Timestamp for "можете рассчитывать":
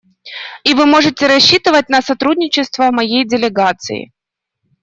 0.87-1.87